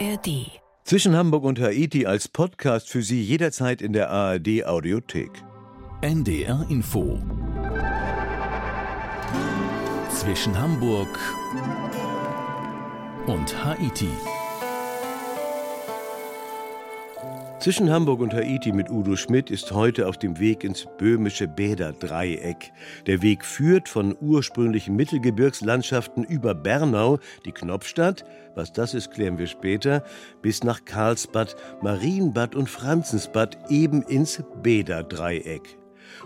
[0.00, 0.50] ARD.
[0.84, 5.30] Zwischen Hamburg und Haiti als Podcast für Sie jederzeit in der ARD Audiothek.
[6.00, 7.18] NDR Info.
[10.10, 11.08] Zwischen Hamburg
[13.26, 14.08] und Haiti.
[17.64, 22.74] Zwischen Hamburg und Haiti mit Udo Schmidt ist heute auf dem Weg ins böhmische Bäderdreieck.
[23.06, 29.46] Der Weg führt von ursprünglichen Mittelgebirgslandschaften über Bernau, die Knopfstadt, was das ist, klären wir
[29.46, 30.04] später,
[30.42, 35.78] bis nach Karlsbad, Marienbad und Franzensbad eben ins Bäderdreieck.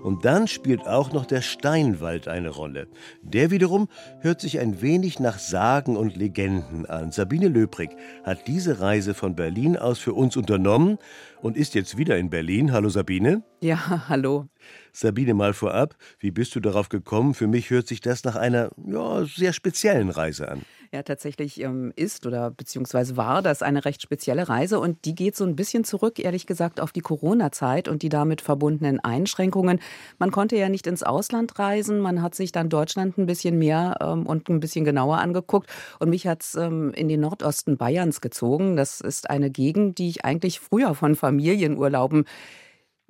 [0.03, 2.89] Und dann spielt auch noch der Steinwald eine Rolle.
[3.23, 3.89] Der wiederum
[4.21, 7.11] hört sich ein wenig nach Sagen und Legenden an.
[7.11, 7.91] Sabine Löbrig
[8.25, 10.99] hat diese Reise von Berlin aus für uns unternommen
[11.43, 12.73] und ist jetzt wieder in Berlin.
[12.73, 13.43] Hallo Sabine.
[13.61, 14.47] Ja, hallo.
[14.93, 17.35] Sabine, mal vorab, wie bist du darauf gekommen?
[17.35, 20.63] Für mich hört sich das nach einer ja, sehr speziellen Reise an.
[20.91, 25.37] Ja, tatsächlich ähm, ist oder beziehungsweise war das eine recht spezielle Reise und die geht
[25.37, 29.81] so ein bisschen zurück, ehrlich gesagt, auf die Corona-Zeit und die damit verbundenen Einschränkungen.
[30.19, 33.97] Man konnte ja nicht ins Ausland reisen, man hat sich dann Deutschland ein bisschen mehr
[34.01, 38.23] ähm, und ein bisschen genauer angeguckt und mich hat es ähm, in den Nordosten Bayerns
[38.23, 38.77] gezogen.
[38.77, 42.25] Das ist eine Gegend, die ich eigentlich früher von Familienurlauben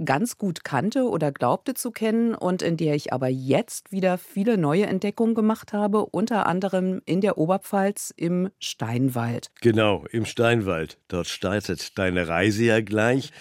[0.04, 4.58] ganz gut kannte oder glaubte zu kennen und in der ich aber jetzt wieder viele
[4.58, 9.50] neue Entdeckungen gemacht habe, unter anderem in der Oberpfalz im Steinwald.
[9.60, 10.98] Genau, im Steinwald.
[11.08, 13.32] Dort startet deine Reise ja gleich.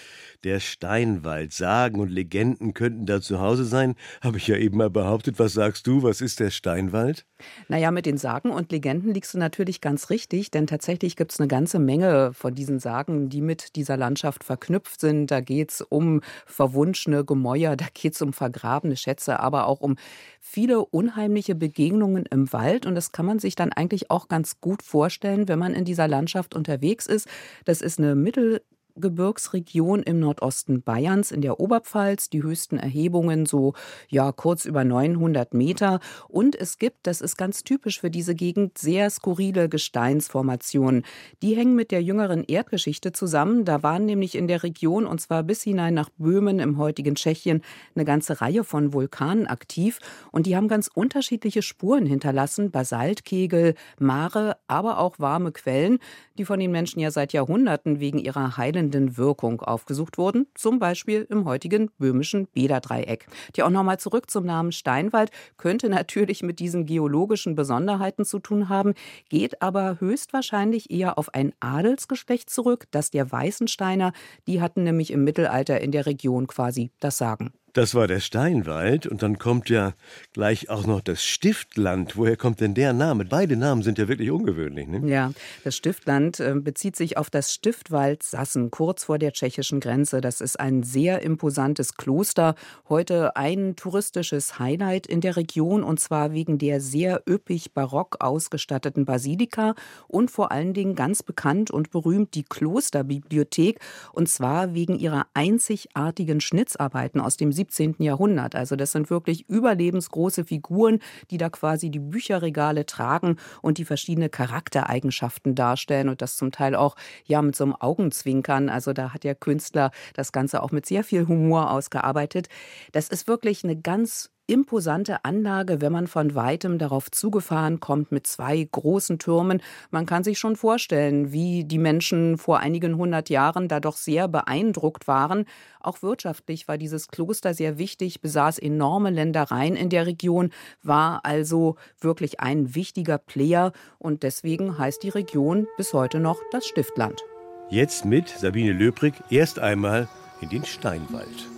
[0.44, 4.88] Der Steinwald, Sagen und Legenden könnten da zu Hause sein, habe ich ja eben mal
[4.88, 5.40] behauptet.
[5.40, 7.26] Was sagst du, was ist der Steinwald?
[7.66, 11.40] Naja, mit den Sagen und Legenden liegst du natürlich ganz richtig, denn tatsächlich gibt es
[11.40, 15.28] eine ganze Menge von diesen Sagen, die mit dieser Landschaft verknüpft sind.
[15.32, 19.96] Da geht es um verwunschene Gemäuer, da geht es um vergrabene Schätze, aber auch um
[20.40, 22.86] viele unheimliche Begegnungen im Wald.
[22.86, 26.06] Und das kann man sich dann eigentlich auch ganz gut vorstellen, wenn man in dieser
[26.06, 27.26] Landschaft unterwegs ist.
[27.64, 28.62] Das ist eine mittel
[29.00, 32.30] Gebirgsregion im Nordosten Bayerns in der Oberpfalz.
[32.30, 33.74] Die höchsten Erhebungen so
[34.08, 36.00] ja kurz über 900 Meter.
[36.28, 41.04] Und es gibt, das ist ganz typisch für diese Gegend, sehr skurrile Gesteinsformationen.
[41.42, 43.64] Die hängen mit der jüngeren Erdgeschichte zusammen.
[43.64, 47.62] Da waren nämlich in der Region und zwar bis hinein nach Böhmen im heutigen Tschechien
[47.94, 49.98] eine ganze Reihe von Vulkanen aktiv.
[50.32, 52.70] Und die haben ganz unterschiedliche Spuren hinterlassen.
[52.70, 55.98] Basaltkegel, Mare, aber auch warme Quellen,
[56.38, 60.78] die von den Menschen ja seit Jahrhunderten wegen ihrer heilenden heilenden Wirkung aufgesucht wurden, zum
[60.78, 63.26] Beispiel im heutigen böhmischen Bäderdreieck.
[63.54, 68.68] Die auch nochmal zurück zum Namen Steinwald könnte natürlich mit diesen geologischen Besonderheiten zu tun
[68.68, 68.94] haben,
[69.28, 74.12] geht aber höchstwahrscheinlich eher auf ein Adelsgeschlecht zurück, das der Weißensteiner,
[74.46, 77.52] die hatten nämlich im Mittelalter in der Region quasi das Sagen.
[77.74, 79.92] Das war der Steinwald und dann kommt ja
[80.32, 82.16] gleich auch noch das Stiftland.
[82.16, 83.26] Woher kommt denn der Name?
[83.26, 84.88] Beide Namen sind ja wirklich ungewöhnlich.
[84.88, 85.08] Ne?
[85.08, 85.32] Ja,
[85.64, 90.20] das Stiftland äh, bezieht sich auf das Stiftwald Sassen, kurz vor der tschechischen Grenze.
[90.20, 92.54] Das ist ein sehr imposantes Kloster,
[92.88, 99.04] heute ein touristisches Highlight in der Region und zwar wegen der sehr üppig barock ausgestatteten
[99.04, 99.74] Basilika
[100.06, 103.78] und vor allen Dingen ganz bekannt und berühmt die Klosterbibliothek
[104.12, 107.96] und zwar wegen ihrer einzigartigen Schnitzarbeiten aus dem 17.
[107.98, 108.54] Jahrhundert.
[108.54, 114.28] Also das sind wirklich überlebensgroße Figuren, die da quasi die Bücherregale tragen und die verschiedene
[114.28, 118.68] Charaktereigenschaften darstellen und das zum Teil auch ja mit so einem Augenzwinkern.
[118.68, 122.48] Also da hat der Künstler das Ganze auch mit sehr viel Humor ausgearbeitet.
[122.92, 128.26] Das ist wirklich eine ganz imposante Anlage, wenn man von weitem darauf zugefahren kommt mit
[128.26, 129.62] zwei großen Türmen.
[129.90, 134.26] Man kann sich schon vorstellen, wie die Menschen vor einigen hundert Jahren da doch sehr
[134.26, 135.44] beeindruckt waren.
[135.80, 140.50] Auch wirtschaftlich war dieses Kloster sehr wichtig, besaß enorme Ländereien in der Region,
[140.82, 146.66] war also wirklich ein wichtiger Player und deswegen heißt die Region bis heute noch das
[146.66, 147.22] Stiftland.
[147.70, 150.08] Jetzt mit Sabine Löbrig erst einmal
[150.40, 151.48] in den Steinwald.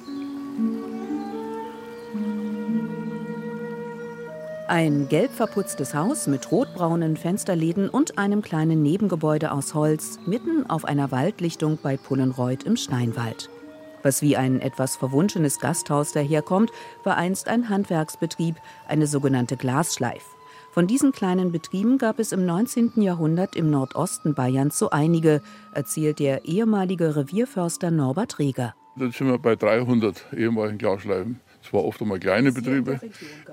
[4.71, 10.85] Ein gelb verputztes Haus mit rotbraunen Fensterläden und einem kleinen Nebengebäude aus Holz mitten auf
[10.85, 13.51] einer Waldlichtung bei Pullenreuth im Steinwald.
[14.05, 16.71] Was wie ein etwas verwunschenes Gasthaus daherkommt,
[17.03, 18.55] war einst ein Handwerksbetrieb,
[18.87, 20.23] eine sogenannte Glasschleif.
[20.71, 22.93] Von diesen kleinen Betrieben gab es im 19.
[23.03, 25.43] Jahrhundert im Nordosten Bayerns so einige,
[25.75, 28.77] erzählt der ehemalige Revierförster Norbert Reger.
[28.95, 31.41] Dann sind wir bei 300 ehemaligen Glasschleifen.
[31.63, 33.01] Es war oft einmal kleine Betriebe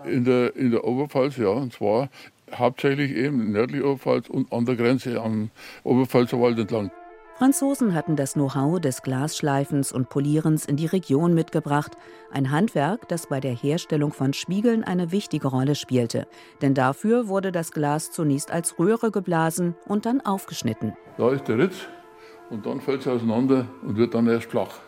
[0.06, 2.10] in der, in der Oberpfalz, ja, und zwar
[2.54, 5.50] hauptsächlich eben nördlich Oberpfalz und an der Grenze am
[5.84, 6.92] Oberpfälzer Wald entlang.
[7.38, 11.92] Franzosen hatten das Know-how des Glasschleifens und Polierens in die Region mitgebracht,
[12.32, 16.26] ein Handwerk, das bei der Herstellung von Spiegeln eine wichtige Rolle spielte.
[16.64, 20.94] Denn dafür wurde das Glas zunächst als Röhre geblasen und dann aufgeschnitten.
[21.20, 21.76] Da ist der Ritz,
[22.50, 24.80] und dann fällt es auseinander und wird dann erst flach.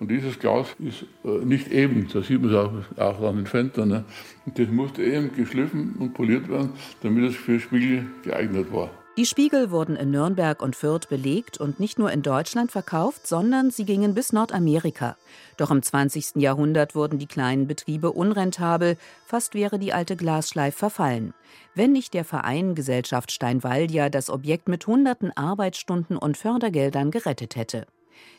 [0.00, 3.46] Und dieses Glas ist äh, nicht eben, da sieht man es auch, auch an den
[3.46, 3.88] Fenstern.
[3.88, 4.04] Ne?
[4.46, 6.70] das musste eben geschliffen und poliert werden,
[7.02, 8.90] damit es für Spiegel geeignet war.
[9.16, 13.70] Die Spiegel wurden in Nürnberg und Fürth belegt und nicht nur in Deutschland verkauft, sondern
[13.70, 15.16] sie gingen bis Nordamerika.
[15.56, 16.42] Doch im 20.
[16.42, 21.32] Jahrhundert wurden die kleinen Betriebe unrentabel, fast wäre die alte Glasschleif verfallen.
[21.76, 27.86] Wenn nicht der Verein Gesellschaft Steinwaldia das Objekt mit hunderten Arbeitsstunden und Fördergeldern gerettet hätte.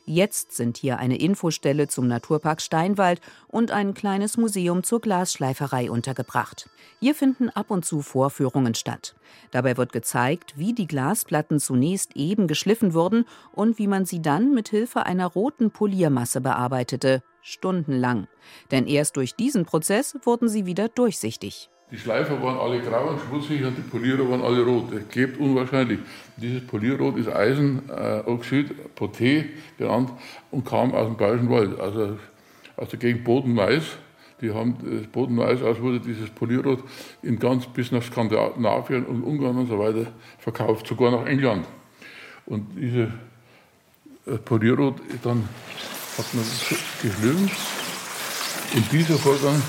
[0.05, 6.69] Jetzt sind hier eine Infostelle zum Naturpark Steinwald und ein kleines Museum zur Glasschleiferei untergebracht.
[6.99, 9.15] Hier finden ab und zu Vorführungen statt.
[9.51, 14.53] Dabei wird gezeigt, wie die Glasplatten zunächst eben geschliffen wurden und wie man sie dann
[14.53, 18.27] mit Hilfe einer roten Poliermasse bearbeitete, stundenlang.
[18.71, 21.69] Denn erst durch diesen Prozess wurden sie wieder durchsichtig.
[21.91, 24.85] Die Schleifer waren alle grau und schmutzig und die Polierer waren alle rot.
[24.91, 25.99] Das klebt unwahrscheinlich.
[26.35, 29.45] Dieses Polierrot ist Eisenoxid, äh, Poté
[29.77, 30.11] genannt,
[30.49, 32.17] und kam aus dem Bayerischen Wald, also
[32.75, 33.83] aus der Gegend Bodenmais.
[34.41, 36.83] Die haben das Bodenmais aus wurde dieses Polierrot
[37.21, 40.07] in ganz bis nach Skandinavien und Ungarn und so weiter
[40.39, 41.65] verkauft, sogar nach England.
[42.47, 43.13] Und diese
[44.25, 45.47] äh, Polierrot dann
[46.17, 46.43] hat man
[47.01, 47.51] geschliffen.
[48.73, 49.61] Und dieser Vorgang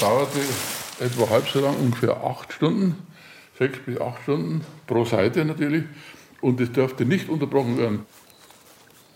[0.00, 0.40] dauerte
[1.00, 2.96] etwa halb so lang, ungefähr acht Stunden,
[3.58, 5.84] sechs bis acht Stunden pro Seite natürlich.
[6.40, 8.06] Und es dürfte nicht unterbrochen werden.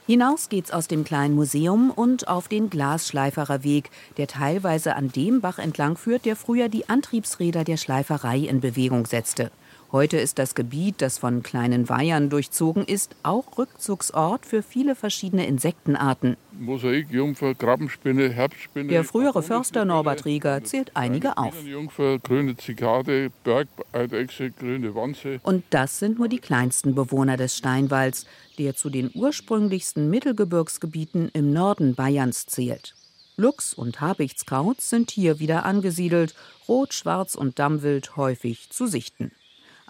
[0.07, 5.41] Hinaus geht's aus dem kleinen Museum und auf den Glasschleiferer Weg, der teilweise an dem
[5.41, 9.53] Bach entlang führt, der früher die Antriebsräder der Schleiferei in Bewegung setzte.
[9.93, 15.47] Heute ist das Gebiet, das von kleinen Weihern durchzogen ist, auch Rückzugsort für viele verschiedene
[15.47, 16.39] Insektenarten.
[16.59, 18.89] Mosaik, Jungfer, Krabbenspinne, Herbstspinne.
[18.89, 21.63] Der frühere Förster Norbert Rieger zählt einige auf.
[21.63, 25.41] Jungfer, grüne Zikade, Bergeidechse, grüne Wanze.
[25.43, 28.25] Und das sind nur die kleinsten Bewohner des Steinwalds,
[28.59, 32.95] der zu den ursprünglichsten Mittelgebirgsgebieten im Norden Bayerns zählt.
[33.37, 36.35] Luchs und Habichtskraut sind hier wieder angesiedelt,
[36.67, 39.33] Rot, Schwarz und Dammwild häufig zu sichten.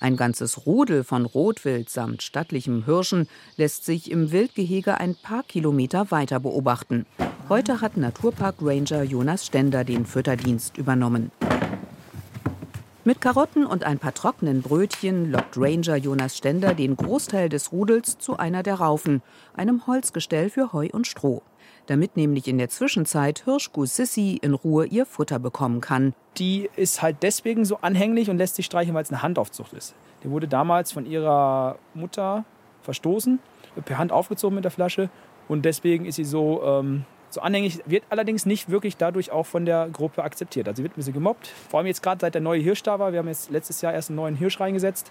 [0.02, 6.10] Ein ganzes Rudel von Rotwild samt stattlichem Hirschen lässt sich im Wildgehege ein paar Kilometer
[6.10, 7.06] weiter beobachten.
[7.48, 11.30] Heute hat Naturpark Ranger Jonas Stender den Fütterdienst übernommen.
[13.04, 18.18] Mit Karotten und ein paar trockenen Brötchen lockt Ranger Jonas Stender den Großteil des Rudels
[18.18, 19.22] zu einer der Raufen,
[19.54, 21.42] einem Holzgestell für Heu und Stroh
[21.86, 26.14] damit nämlich in der Zwischenzeit Hirschkuh Sissy in Ruhe ihr Futter bekommen kann.
[26.38, 29.94] Die ist halt deswegen so anhänglich und lässt sich streichen, weil es eine Handaufzucht ist.
[30.22, 32.44] Die wurde damals von ihrer Mutter
[32.82, 33.40] verstoßen,
[33.84, 35.10] per Hand aufgezogen mit der Flasche
[35.48, 39.64] und deswegen ist sie so, ähm, so anhängig, wird allerdings nicht wirklich dadurch auch von
[39.64, 40.68] der Gruppe akzeptiert.
[40.68, 42.98] Also sie wird ein bisschen gemobbt, vor allem jetzt gerade seit der neue Hirsch da
[42.98, 43.12] war.
[43.12, 45.10] Wir haben jetzt letztes Jahr erst einen neuen Hirsch reingesetzt,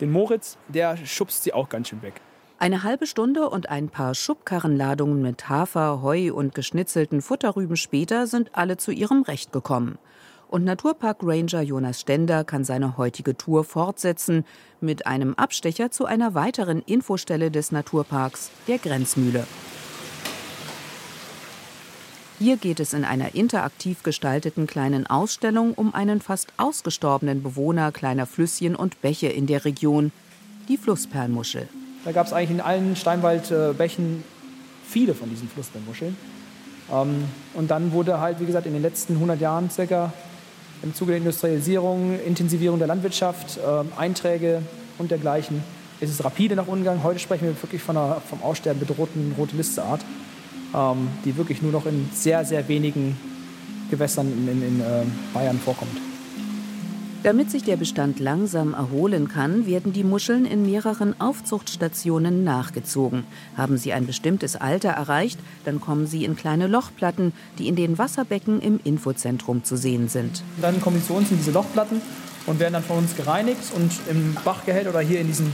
[0.00, 2.20] den Moritz, der schubst sie auch ganz schön weg.
[2.58, 8.50] Eine halbe Stunde und ein paar Schubkarrenladungen mit Hafer, Heu und geschnitzelten Futterrüben später sind
[8.54, 9.98] alle zu ihrem Recht gekommen.
[10.48, 14.44] Und Naturpark Ranger Jonas Stender kann seine heutige Tour fortsetzen
[14.80, 19.46] mit einem Abstecher zu einer weiteren Infostelle des Naturparks, der Grenzmühle.
[22.38, 28.26] Hier geht es in einer interaktiv gestalteten kleinen Ausstellung um einen fast ausgestorbenen Bewohner kleiner
[28.26, 30.12] Flüsschen und Bäche in der Region,
[30.68, 31.66] die Flussperlmuschel.
[32.04, 34.22] Da gab es eigentlich in allen Steinwaldbächen
[34.86, 36.14] viele von diesen Flussbeermuscheln.
[36.92, 37.24] Ähm,
[37.54, 40.12] und dann wurde halt, wie gesagt, in den letzten 100 Jahren circa
[40.82, 44.60] im Zuge der Industrialisierung, Intensivierung der Landwirtschaft, ähm, Einträge
[44.98, 45.64] und dergleichen,
[46.00, 47.02] ist es rapide nach unten.
[47.02, 50.02] Heute sprechen wir wirklich von einer vom Aussterben bedrohten rote Liste-Art,
[50.74, 53.16] ähm, die wirklich nur noch in sehr, sehr wenigen
[53.90, 55.96] Gewässern in, in, in äh, Bayern vorkommt.
[57.26, 63.24] Damit sich der Bestand langsam erholen kann, werden die Muscheln in mehreren Aufzuchtstationen nachgezogen.
[63.56, 67.98] Haben sie ein bestimmtes Alter erreicht, dann kommen sie in kleine Lochplatten, die in den
[67.98, 70.44] Wasserbecken im Infozentrum zu sehen sind.
[70.60, 72.00] Dann kommen sie zu uns in diese Lochplatten
[72.46, 75.52] und werden dann von uns gereinigt und im Bachgehälter oder hier in diesen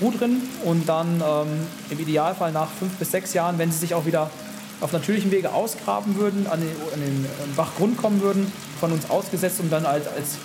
[0.00, 0.38] Ruh drin.
[0.64, 1.48] Und dann ähm,
[1.90, 4.30] im Idealfall nach fünf bis sechs Jahren, wenn sie sich auch wieder
[4.80, 9.60] auf natürlichem Wege ausgraben würden, an den, an den Bachgrund kommen würden, von uns ausgesetzt,
[9.60, 10.38] um dann als, als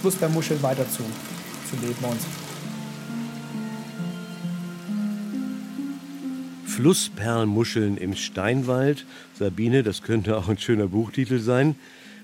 [0.00, 1.02] Flussbärmuscheln weiter zu,
[1.68, 2.22] zu leben bei uns.
[6.76, 9.06] Flussperlmuscheln im Steinwald.
[9.38, 11.74] Sabine, das könnte auch ein schöner Buchtitel sein.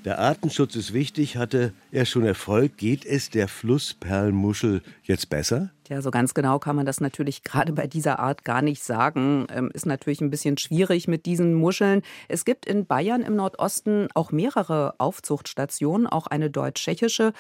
[0.04, 1.38] Der Artenschutz ist wichtig.
[1.38, 2.76] Hatte er schon Erfolg?
[2.76, 5.70] Geht es der Flussperlmuschel jetzt besser?
[5.92, 9.46] Ja, so ganz genau kann man das natürlich gerade bei dieser Art gar nicht sagen.
[9.54, 12.00] Ähm, ist natürlich ein bisschen schwierig mit diesen Muscheln.
[12.28, 17.34] Es gibt in Bayern im Nordosten auch mehrere Aufzuchtstationen, auch eine deutsch-tschechische.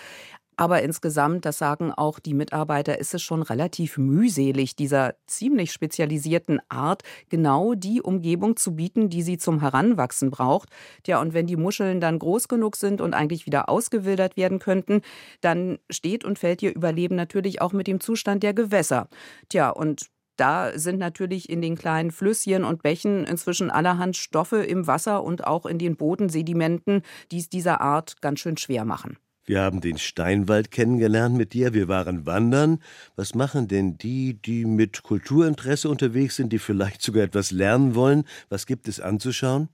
[0.62, 6.60] Aber insgesamt, das sagen auch die Mitarbeiter, ist es schon relativ mühselig, dieser ziemlich spezialisierten
[6.68, 10.68] Art genau die Umgebung zu bieten, die sie zum Heranwachsen braucht.
[11.02, 15.00] Tja, und wenn die Muscheln dann groß genug sind und eigentlich wieder ausgewildert werden könnten,
[15.40, 19.08] dann steht und fällt ihr Überleben natürlich auch mit dem Zustand der Gewässer.
[19.48, 24.86] Tja, und da sind natürlich in den kleinen Flüsschen und Bächen inzwischen allerhand Stoffe im
[24.86, 27.02] Wasser und auch in den Bodensedimenten,
[27.32, 29.18] die es dieser Art ganz schön schwer machen.
[29.52, 31.74] Wir haben den Steinwald kennengelernt mit dir.
[31.74, 32.78] Wir waren wandern.
[33.16, 38.24] Was machen denn die, die mit Kulturinteresse unterwegs sind, die vielleicht sogar etwas lernen wollen?
[38.48, 39.68] Was gibt es anzuschauen?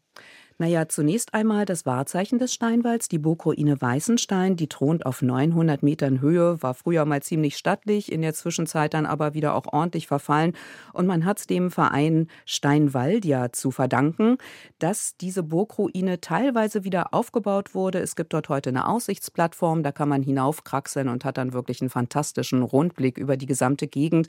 [0.61, 6.21] Naja, zunächst einmal das Wahrzeichen des Steinwalds, die Burgruine Weißenstein, die thront auf 900 Metern
[6.21, 10.55] Höhe, war früher mal ziemlich stattlich, in der Zwischenzeit dann aber wieder auch ordentlich verfallen.
[10.93, 14.37] Und man hat es dem Verein Steinwaldia zu verdanken,
[14.81, 18.01] dass diese Burgruine teilweise wieder aufgebaut wurde.
[18.01, 21.91] Es gibt dort heute eine Aussichtsplattform, da kann man hinaufkraxeln und hat dann wirklich einen
[21.91, 24.27] fantastischen Rundblick über die gesamte Gegend.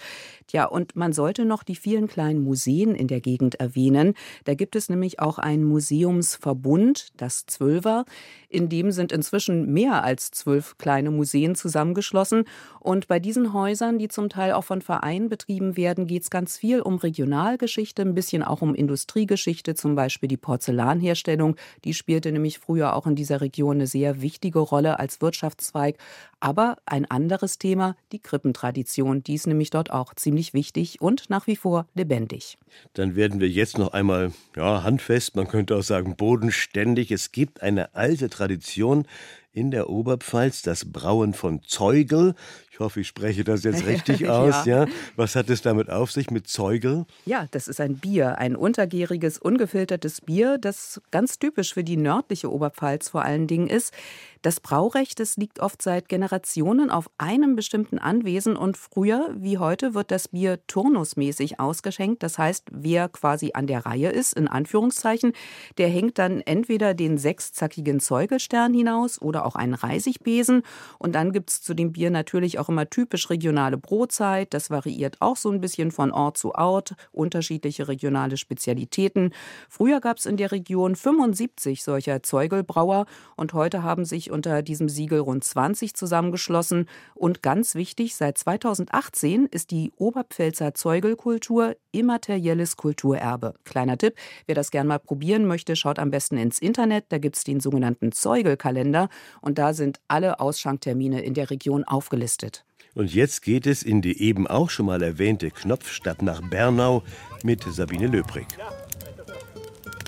[0.52, 4.14] Ja, und man sollte noch die vielen kleinen Museen in der Gegend erwähnen.
[4.44, 8.06] Da gibt es nämlich auch ein Museum Museumsverbund, das Zwölfer.
[8.52, 12.46] In dem sind inzwischen mehr als zwölf kleine Museen zusammengeschlossen.
[12.80, 16.58] Und bei diesen Häusern, die zum Teil auch von Vereinen betrieben werden, geht es ganz
[16.58, 21.58] viel um Regionalgeschichte, ein bisschen auch um Industriegeschichte, zum Beispiel die Porzellanherstellung.
[21.84, 25.98] Die spielte nämlich früher auch in dieser Region eine sehr wichtige Rolle als Wirtschaftszweig.
[26.40, 31.48] Aber ein anderes Thema, die Krippentradition, die ist nämlich dort auch ziemlich wichtig und nach
[31.48, 32.58] wie vor lebendig.
[32.94, 37.12] Dann werden wir jetzt noch einmal ja, handfest, man könnte auch sagen bodenständig.
[37.12, 39.04] Es gibt eine alte Tradition
[39.52, 42.36] in der Oberpfalz, das Brauen von Zeugel.
[42.72, 44.66] Ich hoffe, ich spreche das jetzt richtig aus.
[44.66, 44.86] ja.
[44.86, 44.92] ja.
[45.16, 47.06] Was hat es damit auf sich mit Zeugel?
[47.26, 52.52] Ja, das ist ein Bier, ein untergäriges, ungefiltertes Bier, das ganz typisch für die nördliche
[52.52, 53.94] Oberpfalz vor allen Dingen ist.
[54.42, 59.94] Das Braurecht, das liegt oft seit Generationen auf einem bestimmten Anwesen und früher wie heute
[59.94, 62.24] wird das Bier turnusmäßig ausgeschenkt.
[62.24, 65.34] Das heißt, wer quasi an der Reihe ist, in Anführungszeichen,
[65.78, 70.64] der hängt dann entweder den sechszackigen Zeugelstern hinaus oder auch einen Reisigbesen.
[70.98, 74.54] Und dann gibt es zu dem Bier natürlich auch immer typisch regionale Brotzeit.
[74.54, 79.34] Das variiert auch so ein bisschen von Ort zu Ort, unterschiedliche regionale Spezialitäten.
[79.70, 83.06] Früher gab es in der Region 75 solcher Zeugelbrauer
[83.36, 86.88] und heute haben sich unter diesem Siegel rund 20 zusammengeschlossen.
[87.16, 93.54] Und ganz wichtig, seit 2018 ist die Oberpfälzer Zeugelkultur immaterielles Kulturerbe.
[93.64, 94.16] Kleiner Tipp,
[94.46, 97.06] wer das gern mal probieren möchte, schaut am besten ins Internet.
[97.10, 99.10] Da gibt es den sogenannten Zeugelkalender
[99.42, 102.66] und da sind alle Ausschanktermine in der Region aufgelistet.
[102.96, 107.04] Und jetzt geht es in die eben auch schon mal erwähnte Knopfstadt nach Bernau
[107.44, 108.48] mit Sabine Löbrig.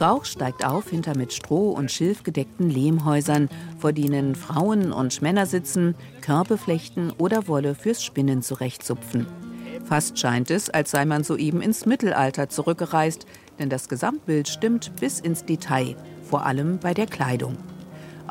[0.02, 5.46] Rauch steigt auf hinter mit Stroh und Schilf gedeckten Lehmhäusern, vor denen Frauen und Männer
[5.46, 9.28] sitzen, Körbe flechten oder Wolle fürs Spinnen zurechtzupfen.
[9.86, 13.28] Fast scheint es, als sei man soeben ins Mittelalter zurückgereist,
[13.60, 17.58] denn das Gesamtbild stimmt bis ins Detail, vor allem bei der Kleidung.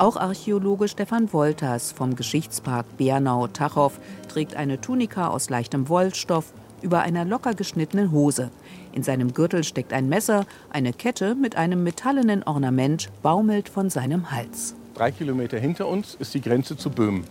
[0.01, 3.93] Auch Archäologe Stefan Wolters vom Geschichtspark Bernau-Tachow
[4.29, 8.51] trägt eine Tunika aus leichtem Wollstoff über einer locker geschnittenen Hose.
[8.95, 14.31] In seinem Gürtel steckt ein Messer, eine Kette mit einem metallenen Ornament baumelt von seinem
[14.31, 14.75] Hals.
[14.95, 17.25] Drei Kilometer hinter uns ist die Grenze zu Böhmen,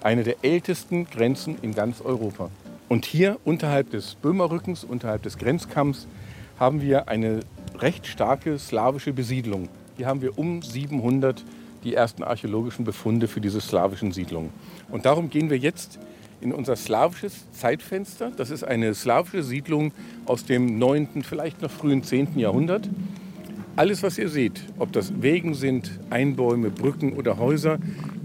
[0.00, 2.50] eine der ältesten Grenzen in ganz Europa.
[2.88, 6.06] Und hier unterhalb des Böhmerrückens, unterhalb des Grenzkamms,
[6.60, 7.40] haben wir eine
[7.80, 9.68] recht starke slawische Besiedlung.
[9.96, 11.42] Hier haben wir um 700
[11.84, 14.50] die ersten archäologischen Befunde für diese slawischen Siedlungen.
[14.90, 15.98] Und darum gehen wir jetzt
[16.40, 18.32] in unser slawisches Zeitfenster.
[18.36, 19.92] Das ist eine slawische Siedlung
[20.26, 22.38] aus dem 9., vielleicht noch frühen 10.
[22.38, 22.88] Jahrhundert.
[23.74, 27.78] Alles, was ihr seht, ob das Wegen sind, Einbäume, Brücken oder Häuser,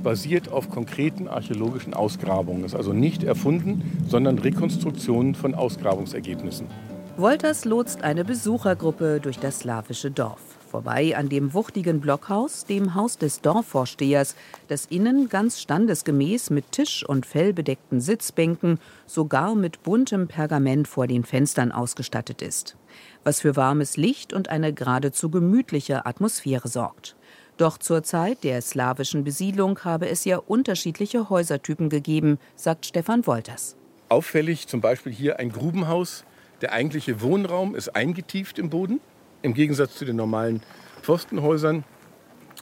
[0.03, 2.65] basiert auf konkreten archäologischen Ausgrabungen.
[2.65, 6.67] Ist also nicht erfunden, sondern Rekonstruktionen von Ausgrabungsergebnissen.
[7.15, 13.17] Wolters lotst eine Besuchergruppe durch das slawische Dorf vorbei an dem wuchtigen Blockhaus, dem Haus
[13.17, 14.35] des Dorfvorstehers,
[14.67, 21.23] das innen ganz standesgemäß mit Tisch und fellbedeckten Sitzbänken, sogar mit buntem Pergament vor den
[21.23, 22.77] Fenstern ausgestattet ist,
[23.23, 27.15] was für warmes Licht und eine geradezu gemütliche Atmosphäre sorgt.
[27.57, 33.75] Doch zur Zeit der slawischen Besiedlung habe es ja unterschiedliche Häusertypen gegeben, sagt Stefan Wolters.
[34.09, 36.23] Auffällig zum Beispiel hier ein Grubenhaus.
[36.61, 38.99] Der eigentliche Wohnraum ist eingetieft im Boden.
[39.41, 40.61] Im Gegensatz zu den normalen
[41.01, 41.83] Pfostenhäusern,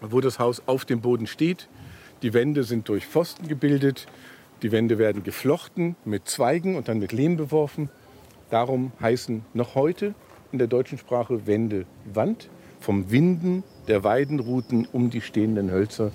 [0.01, 1.69] wo das Haus auf dem Boden steht.
[2.21, 4.07] Die Wände sind durch Pfosten gebildet.
[4.61, 7.89] Die Wände werden geflochten mit Zweigen und dann mit Lehm beworfen.
[8.49, 10.15] Darum heißen noch heute
[10.51, 12.49] in der deutschen Sprache Wände Wand.
[12.79, 16.11] Vom Winden der Weidenruten um die stehenden Hölzer,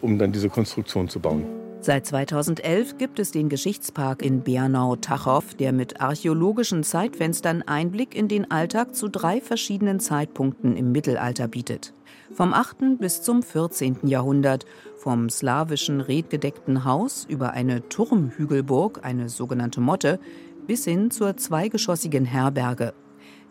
[0.00, 1.61] um dann diese Konstruktion zu bauen.
[1.84, 8.48] Seit 2011 gibt es den Geschichtspark in Bernau-Tachow, der mit archäologischen Zeitfenstern Einblick in den
[8.52, 11.92] Alltag zu drei verschiedenen Zeitpunkten im Mittelalter bietet.
[12.32, 13.00] Vom 8.
[13.00, 13.96] bis zum 14.
[14.04, 14.64] Jahrhundert,
[14.96, 20.20] vom slawischen redgedeckten Haus über eine Turmhügelburg, eine sogenannte Motte,
[20.68, 22.94] bis hin zur zweigeschossigen Herberge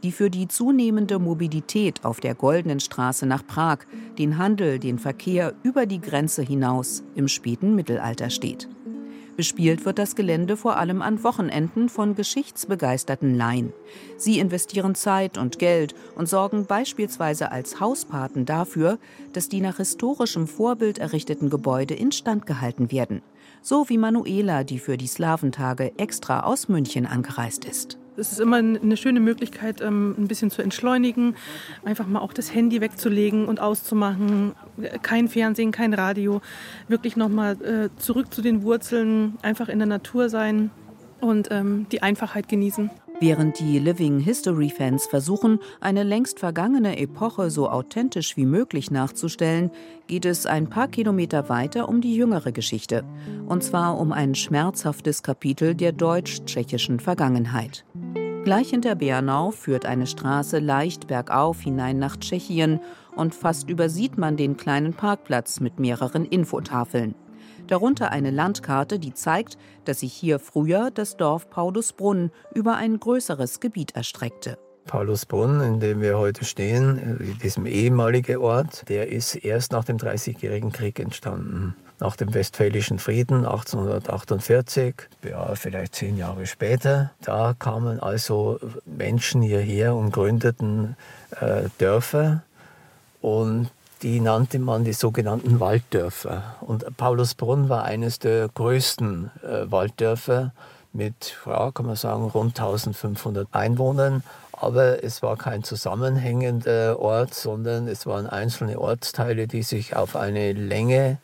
[0.04, 3.80] die für die zunehmende Mobilität auf der Goldenen Straße nach Prag,
[4.18, 8.68] den Handel, den Verkehr über die Grenze hinaus im späten Mittelalter steht.
[9.38, 13.74] Bespielt wird das Gelände vor allem an Wochenenden von geschichtsbegeisterten Laien.
[14.18, 19.00] Sie investieren Zeit und Geld und sorgen beispielsweise als Hauspaten dafür,
[19.34, 23.22] dass die nach historischem Vorbild errichteten Gebäude instand gehalten werden.
[23.62, 28.01] So wie Manuela, die für die Slaventage extra aus München angereist ist.
[28.22, 31.36] Es ist immer eine schöne Möglichkeit, ähm, ein bisschen zu entschleunigen,
[31.84, 34.52] einfach mal auch das Handy wegzulegen und auszumachen.
[35.02, 36.40] Kein Fernsehen, kein Radio.
[36.88, 40.70] Wirklich nochmal äh, zurück zu den Wurzeln, einfach in der Natur sein
[41.20, 42.92] und ähm, die Einfachheit genießen.
[43.20, 49.72] Während die Living History Fans versuchen, eine längst vergangene Epoche so authentisch wie möglich nachzustellen,
[50.08, 53.04] geht es ein paar Kilometer weiter um die jüngere Geschichte.
[53.48, 57.86] Und zwar um ein schmerzhaftes Kapitel der deutsch-tschechischen Vergangenheit.
[58.44, 62.80] Gleich hinter Bernau führt eine Straße leicht bergauf hinein nach Tschechien
[63.16, 67.16] und fast übersieht man den kleinen Parkplatz mit mehreren Infotafeln
[67.72, 73.60] darunter eine Landkarte, die zeigt, dass sich hier früher das Dorf Paulusbrunn über ein größeres
[73.60, 74.58] Gebiet erstreckte.
[74.86, 79.98] Paulusbrunn, in dem wir heute stehen, äh, diesem ehemaligen Ort, der ist erst nach dem
[79.98, 81.76] Dreißigjährigen Krieg entstanden.
[82.02, 89.94] Nach dem Westfälischen Frieden 1848, ja, vielleicht zehn Jahre später, da kamen also Menschen hierher
[89.94, 90.98] und gründeten
[91.40, 92.42] äh, Dörfer.
[93.22, 93.70] Und
[94.02, 96.56] die nannte man die sogenannten Walddörfer.
[96.62, 100.54] Und Paulusbrunn war eines der größten äh, Walddörfer
[100.94, 104.24] mit, ja, kann man sagen, rund 1500 Einwohnern.
[104.54, 110.54] Aber es war kein zusammenhängender Ort, sondern es waren einzelne Ortsteile, die sich auf eine
[110.54, 111.20] Länge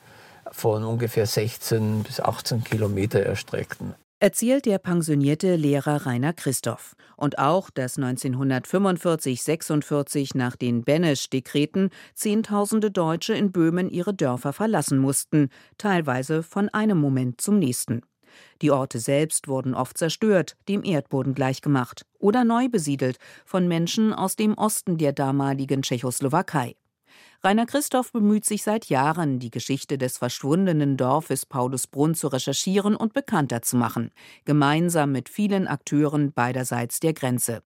[0.52, 6.96] von ungefähr 16 bis 18 Kilometer erstreckten erzählt der pensionierte Lehrer Rainer Christoph.
[7.16, 15.50] Und auch, dass 1945-46 nach den Benesch-Dekreten Zehntausende Deutsche in Böhmen ihre Dörfer verlassen mussten,
[15.78, 18.04] teilweise von einem Moment zum nächsten.
[18.62, 24.36] Die Orte selbst wurden oft zerstört, dem Erdboden gleichgemacht oder neu besiedelt von Menschen aus
[24.36, 26.76] dem Osten der damaligen Tschechoslowakei.
[27.44, 33.14] Rainer Christoph bemüht sich seit Jahren, die Geschichte des verschwundenen Dorfes Paulusbrunn zu recherchieren und
[33.14, 34.12] bekannter zu machen,
[34.46, 37.62] gemeinsam mit vielen Akteuren beiderseits der Grenze.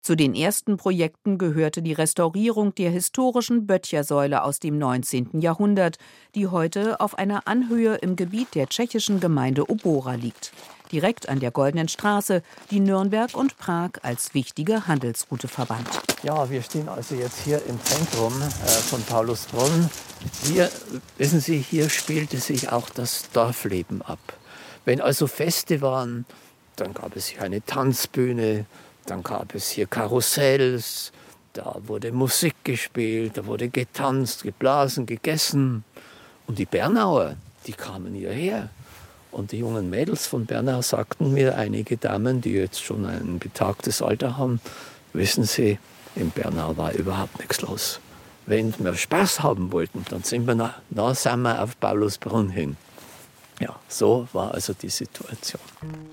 [0.00, 5.40] Zu den ersten Projekten gehörte die Restaurierung der historischen Böttchersäule aus dem 19.
[5.40, 5.98] Jahrhundert,
[6.34, 10.52] die heute auf einer Anhöhe im Gebiet der tschechischen Gemeinde Obora liegt
[10.92, 15.88] direkt an der Goldenen Straße, die Nürnberg und Prag als wichtige Handelsroute verband.
[16.22, 19.90] Ja, wir stehen also jetzt hier im Zentrum äh, von Paulusbrunn.
[20.44, 20.70] Hier,
[21.18, 24.20] wissen Sie, hier spielte sich auch das Dorfleben ab.
[24.84, 26.26] Wenn also Feste waren,
[26.76, 28.66] dann gab es hier eine Tanzbühne,
[29.06, 31.12] dann gab es hier Karussells,
[31.52, 35.84] da wurde Musik gespielt, da wurde getanzt, geblasen, gegessen.
[36.46, 38.70] Und die Bernauer, die kamen hierher.
[39.32, 44.02] Und die jungen Mädels von Bernau sagten mir, einige Damen, die jetzt schon ein betagtes
[44.02, 44.60] Alter haben,
[45.14, 45.78] wissen Sie,
[46.14, 47.98] in Bernau war überhaupt nichts los.
[48.44, 52.76] Wenn wir Spaß haben wollten, dann sind wir nach, na, sind wir auf Paulusbrunn hin.
[53.62, 55.62] Ja, so war also die Situation.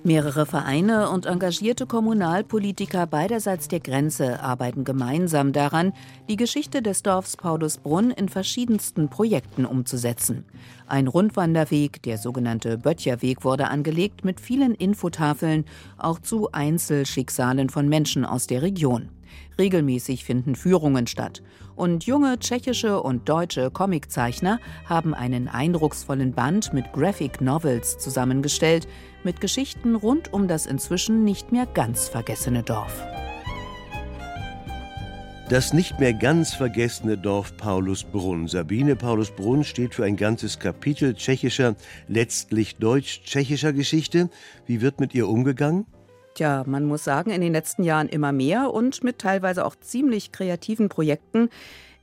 [0.04, 5.94] Mehrere Vereine und engagierte Kommunalpolitiker beiderseits der Grenze arbeiten gemeinsam daran,
[6.30, 10.46] die Geschichte des Dorfs Paulusbrunn in verschiedensten Projekten umzusetzen.
[10.86, 15.66] Ein Rundwanderweg, der sogenannte Böttcherweg, wurde angelegt mit vielen Infotafeln,
[15.98, 19.10] auch zu Einzelschicksalen von Menschen aus der Region.
[19.58, 21.42] Regelmäßig finden Führungen statt.
[21.80, 28.86] Und junge tschechische und deutsche Comiczeichner haben einen eindrucksvollen Band mit Graphic Novels zusammengestellt,
[29.24, 33.02] mit Geschichten rund um das inzwischen nicht mehr ganz vergessene Dorf.
[35.48, 38.50] Das nicht mehr ganz vergessene Dorf Paulusbrunn.
[38.50, 41.78] Sabine Paulusbrunn steht für ein ganzes Kapitel tschechischer,
[42.10, 44.30] letztlich deutsch-tschechischer Geschichte.
[44.66, 45.86] Wie wird mit ihr umgegangen?
[46.40, 50.32] Tja, man muss sagen, in den letzten Jahren immer mehr und mit teilweise auch ziemlich
[50.32, 51.50] kreativen Projekten.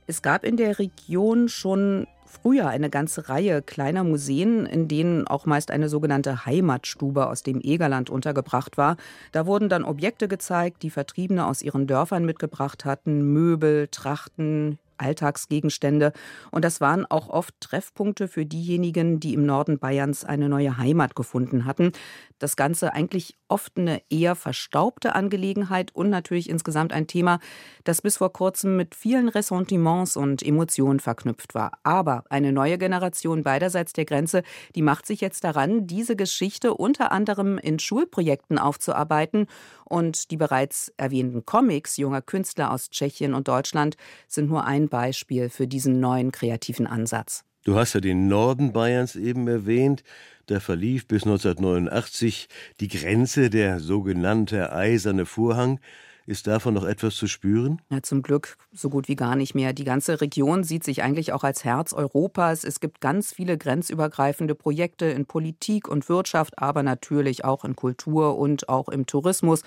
[0.05, 5.47] Es gab in der Region schon früher eine ganze Reihe kleiner Museen, in denen auch
[5.47, 8.97] meist eine sogenannte Heimatstube aus dem Egerland untergebracht war.
[9.31, 16.13] Da wurden dann Objekte gezeigt, die Vertriebene aus ihren Dörfern mitgebracht hatten, Möbel, Trachten, Alltagsgegenstände.
[16.51, 21.15] Und das waren auch oft Treffpunkte für diejenigen, die im Norden Bayerns eine neue Heimat
[21.15, 21.91] gefunden hatten.
[22.39, 27.39] Das Ganze eigentlich oft eine eher verstaubte Angelegenheit und natürlich insgesamt ein Thema,
[27.83, 31.71] das bis vor kurzem mit vielen Ressentiments und Emotionen verknüpft war.
[31.83, 34.43] Aber eine neue Generation beiderseits der Grenze,
[34.75, 39.47] die macht sich jetzt daran, diese Geschichte unter anderem in Schulprojekten aufzuarbeiten.
[39.85, 43.95] Und die bereits erwähnten Comics junger Künstler aus Tschechien und Deutschland
[44.27, 47.43] sind nur ein Beispiel für diesen neuen kreativen Ansatz.
[47.63, 50.03] Du hast ja den Norden Bayerns eben erwähnt.
[50.45, 52.47] Da verlief bis 1989
[52.79, 55.79] die Grenze, der sogenannte Eiserne Vorhang.
[56.25, 57.81] Ist davon noch etwas zu spüren?
[57.89, 59.71] Ja, zum Glück so gut wie gar nicht mehr.
[59.71, 62.65] Die ganze Region sieht sich eigentlich auch als Herz Europas.
[62.65, 68.37] Es gibt ganz viele grenzübergreifende Projekte in Politik und Wirtschaft, aber natürlich auch in Kultur
[68.37, 69.61] und auch im Tourismus.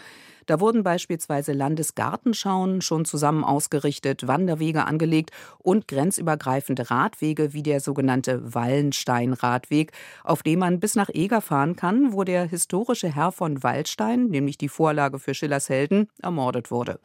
[0.50, 8.52] Da wurden beispielsweise Landesgartenschauen schon zusammen ausgerichtet, Wanderwege angelegt und grenzübergreifende Radwege wie der sogenannte
[8.52, 9.92] Wallenstein-Radweg,
[10.24, 14.58] auf dem man bis nach Eger fahren kann, wo der historische Herr von Waldstein, nämlich
[14.58, 16.98] die Vorlage für Schillers Helden, ermordet wurde.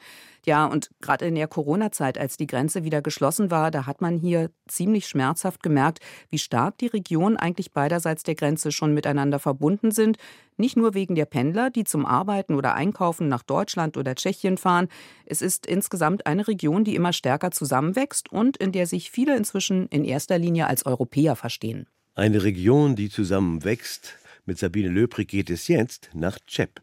[0.45, 4.15] Ja, und gerade in der Corona-Zeit, als die Grenze wieder geschlossen war, da hat man
[4.15, 9.89] hier ziemlich schmerzhaft gemerkt, wie stark die Regionen eigentlich beiderseits der Grenze schon miteinander verbunden
[9.89, 10.17] sind.
[10.57, 14.87] Nicht nur wegen der Pendler, die zum Arbeiten oder Einkaufen nach Deutschland oder Tschechien fahren.
[15.25, 19.87] Es ist insgesamt eine Region, die immer stärker zusammenwächst und in der sich viele inzwischen
[19.87, 21.87] in erster Linie als Europäer verstehen.
[22.13, 24.13] Eine Region, die zusammenwächst.
[24.45, 26.81] Mit Sabine Löbrig geht es jetzt nach Czep.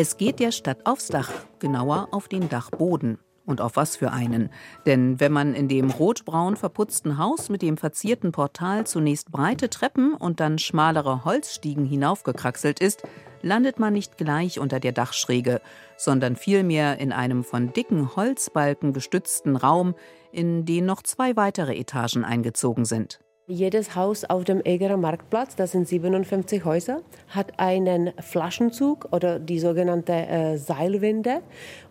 [0.00, 3.18] Es geht der Stadt aufs Dach, genauer auf den Dachboden.
[3.44, 4.48] Und auf was für einen.
[4.86, 10.14] Denn wenn man in dem rotbraun verputzten Haus mit dem verzierten Portal zunächst breite Treppen
[10.14, 13.02] und dann schmalere Holzstiegen hinaufgekraxelt ist,
[13.42, 15.60] landet man nicht gleich unter der Dachschräge,
[15.96, 19.96] sondern vielmehr in einem von dicken Holzbalken gestützten Raum,
[20.30, 23.18] in den noch zwei weitere Etagen eingezogen sind.
[23.50, 29.58] Jedes Haus auf dem Egerer Marktplatz, das sind 57 Häuser, hat einen Flaschenzug oder die
[29.58, 31.40] sogenannte äh, Seilwinde.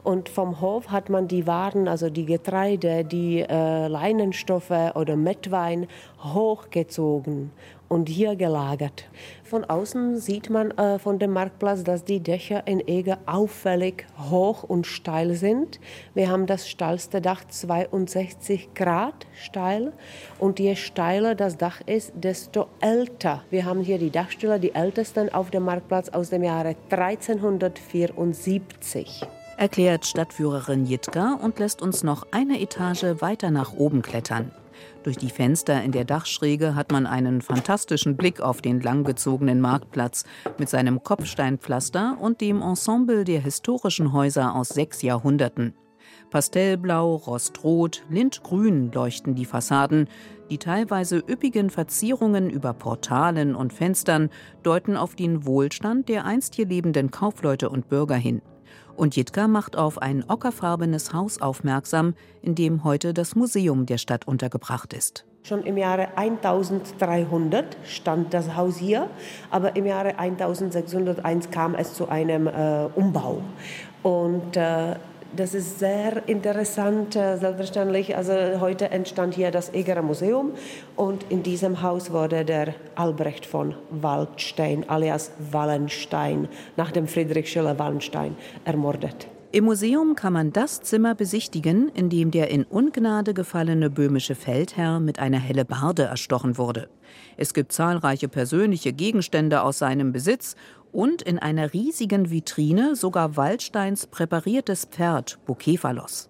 [0.03, 5.87] Und vom Hof hat man die Waren, also die Getreide, die äh, Leinenstoffe oder Mettwein
[6.21, 7.49] hochgezogen
[7.89, 9.05] und hier gelagert.
[9.43, 14.63] Von außen sieht man äh, von dem Marktplatz, dass die Dächer in Eger auffällig hoch
[14.63, 15.79] und steil sind.
[16.13, 19.93] Wir haben das steilste Dach 62 Grad steil
[20.39, 23.43] und je steiler das Dach ist, desto älter.
[23.49, 29.25] Wir haben hier die Dachstühle, die ältesten auf dem Marktplatz aus dem Jahre 1374
[29.57, 34.51] erklärt Stadtführerin Jitka und lässt uns noch eine Etage weiter nach oben klettern.
[35.07, 40.25] Durch die Fenster in der Dachschräge hat man einen fantastischen Blick auf den langgezogenen Marktplatz
[40.57, 45.75] mit seinem Kopfsteinpflaster und dem Ensemble der historischen Häuser aus sechs Jahrhunderten.
[46.29, 50.09] Pastellblau, Rostrot, Lindgrün leuchten die Fassaden.
[50.49, 54.29] Die teilweise üppigen Verzierungen über Portalen und Fenstern
[54.61, 58.41] deuten auf den Wohlstand der einst hier lebenden Kaufleute und Bürger hin.
[58.97, 64.27] Und Jitka macht auf ein ockerfarbenes Haus aufmerksam, in dem heute das Museum der Stadt
[64.27, 65.23] untergebracht ist.
[65.43, 69.07] Schon im Jahre 1300 stand das Haus hier,
[69.51, 73.43] aber im Jahre 1601 kam es zu einem äh, Umbau.
[74.01, 74.95] Und äh,
[75.35, 78.15] das ist sehr interessant, äh, selbstverständlich.
[78.15, 80.51] Also heute entstand hier das Egerer Museum
[80.95, 87.77] und in diesem Haus wurde der Albrecht von Waldstein alias Wallenstein nach dem Friedrich Schiller
[87.77, 88.35] Wallenstein
[88.65, 89.27] ermordet.
[89.53, 94.99] Im Museum kann man das Zimmer besichtigen, in dem der in Ungnade gefallene böhmische Feldherr
[94.99, 96.89] mit einer Hellebarde erstochen wurde.
[97.37, 100.57] Es gibt zahlreiche persönliche Gegenstände aus seinem Besitz
[100.91, 106.27] und in einer riesigen Vitrine sogar Waldsteins präpariertes Pferd Bukephalos.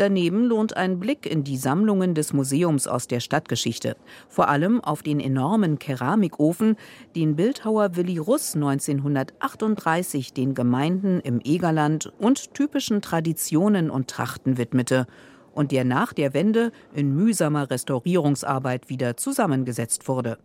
[0.00, 3.98] Daneben lohnt ein Blick in die Sammlungen des Museums aus der Stadtgeschichte,
[4.30, 6.76] vor allem auf den enormen Keramikofen,
[7.14, 15.06] den Bildhauer Willi Russ 1938 den Gemeinden im Egerland und typischen Traditionen und Trachten widmete
[15.52, 20.38] und der nach der Wende in mühsamer Restaurierungsarbeit wieder zusammengesetzt wurde.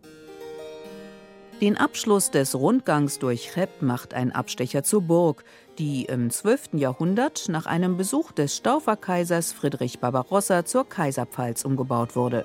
[1.62, 5.42] Den Abschluss des Rundgangs durch Chepp macht ein Abstecher zur Burg,
[5.78, 6.70] die im 12.
[6.74, 12.44] Jahrhundert nach einem Besuch des Stauferkaisers Friedrich Barbarossa zur Kaiserpfalz umgebaut wurde.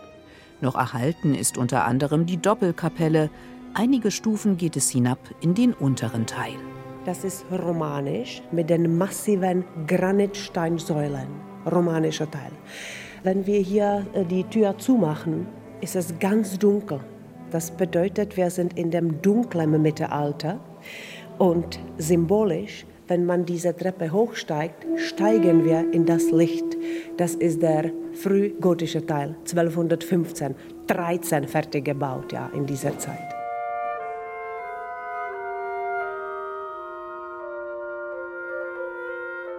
[0.60, 3.30] Noch erhalten ist unter anderem die Doppelkapelle.
[3.74, 6.56] Einige Stufen geht es hinab in den unteren Teil.
[7.06, 11.28] Das ist romanisch mit den massiven Granitsteinsäulen.
[11.72, 12.52] Romanischer Teil.
[13.24, 15.48] Wenn wir hier äh, die Tür zumachen,
[15.80, 17.00] ist es ganz dunkel.
[17.50, 20.60] Das bedeutet, wir sind in dem dunklen Mittelalter
[21.38, 26.78] und symbolisch wenn man diese Treppe hochsteigt, steigen wir in das Licht.
[27.18, 30.56] Das ist der frühgotische Teil, 1215,
[30.88, 33.31] 13 fertig gebaut, ja, in dieser Zeit.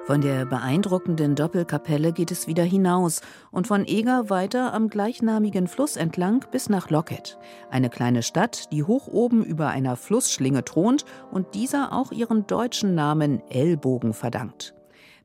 [0.04, 3.20] Von der beeindruckenden Doppelkapelle geht es wieder hinaus
[3.52, 7.38] und von Eger weiter am gleichnamigen Fluss entlang bis nach Locket,
[7.70, 12.96] eine kleine Stadt, die hoch oben über einer Flussschlinge thront und dieser auch ihren deutschen
[12.96, 14.74] Namen Ellbogen verdankt.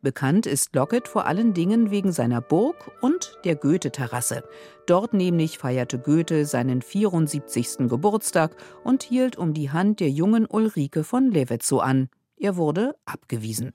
[0.04, 4.44] Bekannt ist Locket vor allen Dingen wegen seiner Burg und der Goethe-Terrasse.
[4.86, 7.90] Dort nämlich feierte Goethe seinen 74.
[7.90, 12.10] Geburtstag und hielt um die Hand der jungen Ulrike von Levetzow an.
[12.38, 13.74] Er wurde abgewiesen.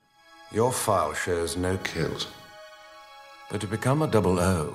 [0.55, 2.27] Your file shows no kills.
[3.49, 4.71] But to become a double O,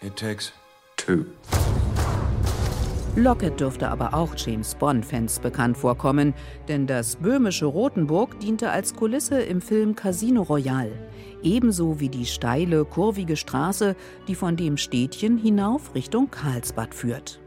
[0.00, 0.52] it takes
[0.96, 1.26] two.
[3.14, 6.32] Lockett dürfte aber auch James Bond-Fans bekannt vorkommen,
[6.68, 11.10] denn das böhmische Rothenburg diente als Kulisse im Film Casino Royale,
[11.42, 13.96] ebenso wie die steile, kurvige Straße,
[14.28, 17.38] die von dem Städtchen hinauf Richtung Karlsbad führt.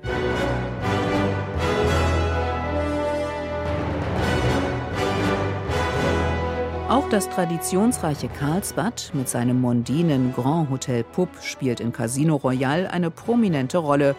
[6.91, 13.09] Auch das traditionsreiche Karlsbad mit seinem mondänen Grand Hotel Pupp spielt in Casino Royale eine
[13.09, 14.13] prominente Rolle.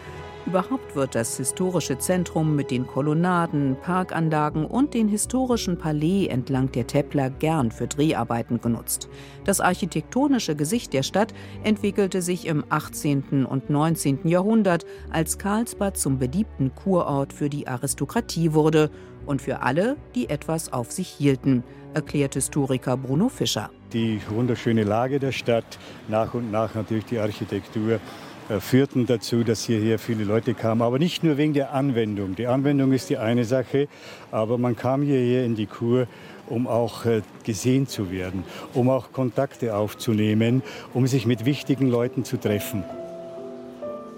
[0.46, 6.86] Überhaupt wird das historische Zentrum mit den Kolonnaden, Parkanlagen und den historischen Palais entlang der
[6.86, 9.06] Teppler gern für Dreharbeiten genutzt.
[9.44, 13.44] Das architektonische Gesicht der Stadt entwickelte sich im 18.
[13.44, 14.26] und 19.
[14.26, 18.90] Jahrhundert, als Karlsbad zum beliebten Kurort für die Aristokratie wurde
[19.26, 23.70] und für alle, die etwas auf sich hielten erklärt Historiker Bruno Fischer.
[23.92, 28.00] Die wunderschöne Lage der Stadt, nach und nach natürlich die Architektur,
[28.48, 30.82] äh, führten dazu, dass hierher viele Leute kamen.
[30.82, 32.34] Aber nicht nur wegen der Anwendung.
[32.34, 33.88] Die Anwendung ist die eine Sache,
[34.30, 36.06] aber man kam hierher in die Kur,
[36.48, 42.24] um auch äh, gesehen zu werden, um auch Kontakte aufzunehmen, um sich mit wichtigen Leuten
[42.24, 42.84] zu treffen.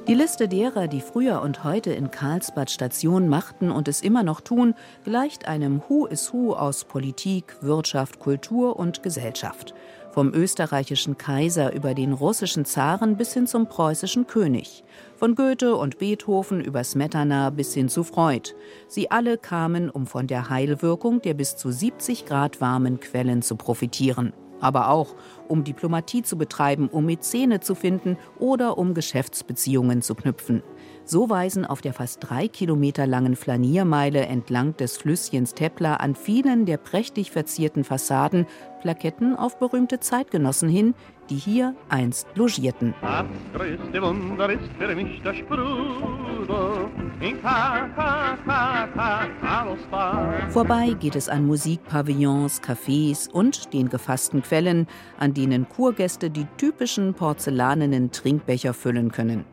[0.07, 4.43] Die Liste derer, die früher und heute in Karlsbad Station machten und es immer noch
[4.43, 9.73] tun, gleicht einem Who is Who aus Politik, Wirtschaft, Kultur und Gesellschaft.
[10.11, 14.85] Vom österreichischen Kaiser über den russischen Zaren bis hin zum preußischen König.
[15.17, 18.51] Von Goethe und Beethoven über Smetana bis hin zu Freud.
[18.89, 23.57] Sie alle kamen, um von der Heilwirkung der bis zu 70 Grad warmen Quellen zu
[23.57, 25.15] profitieren aber auch
[25.49, 30.63] um Diplomatie zu betreiben, um Mäzene zu finden oder um Geschäftsbeziehungen zu knüpfen.
[31.07, 36.65] So weisen auf der fast drei Kilometer langen Flaniermeile entlang des Flüsschens Teppler an vielen
[36.65, 38.47] der prächtig verzierten Fassaden
[38.81, 40.95] Plaketten auf berühmte Zeitgenossen hin,
[41.31, 42.95] die hier einst logierten.
[50.51, 54.87] Vorbei geht es an Musikpavillons, Cafés und den gefassten Quellen,
[55.19, 59.45] an denen Kurgäste die typischen porzellanenen Trinkbecher füllen können.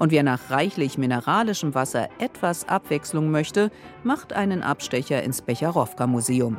[0.00, 3.70] Und wer nach reichlich mineralischem Wasser etwas Abwechslung möchte,
[4.02, 6.56] macht einen Abstecher ins Becherowka-Museum.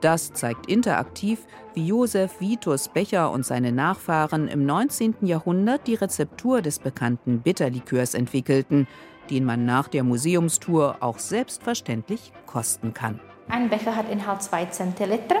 [0.00, 5.14] Das zeigt interaktiv, wie Josef Vitus Becher und seine Nachfahren im 19.
[5.20, 8.88] Jahrhundert die Rezeptur des bekannten Bitterlikörs entwickelten,
[9.30, 13.20] den man nach der Museumstour auch selbstverständlich kosten kann.
[13.48, 15.36] Ein Becher hat Inhalt 2 Zentiliter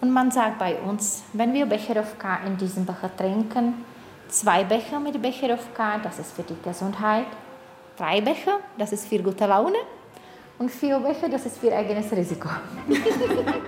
[0.00, 3.74] und man sagt bei uns, wenn wir Becherowka in diesem Becher trinken,
[4.28, 7.26] zwei Becher mit Becherowka, das ist für die Gesundheit,
[7.96, 9.78] drei Becher, das ist für gute Laune
[10.58, 12.48] und vier Becher, das ist für eigenes Risiko.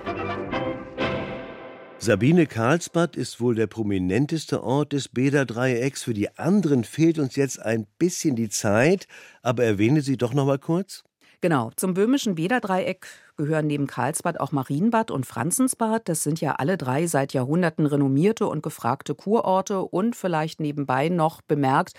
[2.01, 6.03] Sabine Karlsbad ist wohl der prominenteste Ort des Bäderdreiecks.
[6.03, 9.05] Für die anderen fehlt uns jetzt ein bisschen die Zeit,
[9.41, 11.03] aber erwähne sie doch noch mal kurz.
[11.41, 16.09] Genau, zum böhmischen Bäderdreieck gehören neben Karlsbad auch Marienbad und Franzensbad.
[16.09, 21.41] Das sind ja alle drei seit Jahrhunderten renommierte und gefragte Kurorte und vielleicht nebenbei noch
[21.41, 21.93] bemerkt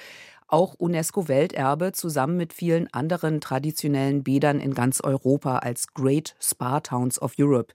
[0.50, 7.22] auch UNESCO-Welterbe zusammen mit vielen anderen traditionellen Bädern in ganz Europa als Great Spa Towns
[7.22, 7.72] of Europe.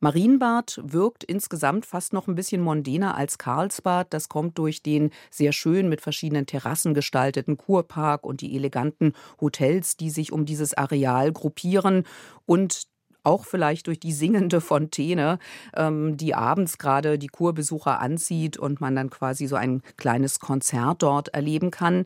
[0.00, 4.08] Marienbad wirkt insgesamt fast noch ein bisschen mondäner als Karlsbad.
[4.12, 9.96] Das kommt durch den sehr schön mit verschiedenen Terrassen gestalteten Kurpark und die eleganten Hotels,
[9.96, 12.04] die sich um dieses Areal gruppieren
[12.44, 12.84] und
[13.22, 15.38] auch vielleicht durch die singende Fontäne,
[15.74, 21.02] ähm, die abends gerade die Kurbesucher anzieht und man dann quasi so ein kleines Konzert
[21.02, 22.04] dort erleben kann.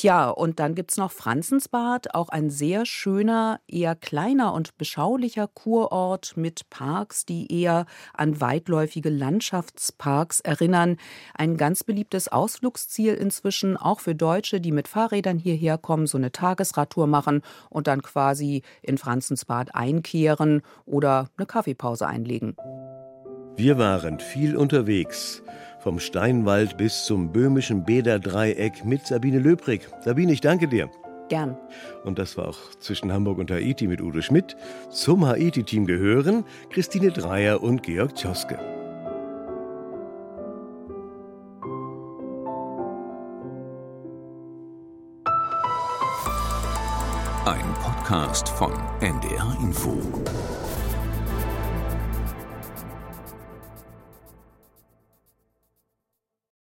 [0.00, 5.48] Tja, und dann gibt es noch Franzensbad, auch ein sehr schöner, eher kleiner und beschaulicher
[5.48, 7.84] Kurort mit Parks, die eher
[8.14, 10.98] an weitläufige Landschaftsparks erinnern.
[11.34, 16.30] Ein ganz beliebtes Ausflugsziel inzwischen, auch für Deutsche, die mit Fahrrädern hierher kommen, so eine
[16.30, 22.54] Tagesradtour machen und dann quasi in Franzensbad einkehren oder eine Kaffeepause einlegen.
[23.56, 25.42] Wir waren viel unterwegs.
[25.78, 29.88] Vom Steinwald bis zum böhmischen Bäderdreieck mit Sabine Löbrig.
[30.04, 30.90] Sabine, ich danke dir.
[31.28, 31.56] Gern.
[32.04, 34.56] Und das war auch zwischen Hamburg und Haiti mit Udo Schmidt.
[34.90, 38.58] Zum Haiti-Team gehören Christine Dreier und Georg Tschoske.
[47.44, 49.96] Ein Podcast von NDR Info.